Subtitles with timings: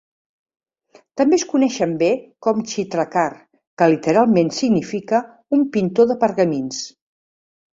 [1.19, 2.09] També es coneixen bé
[2.47, 3.27] com Chitrakar,
[3.83, 5.21] que literalment significa
[5.59, 6.83] un pintor de pergamins.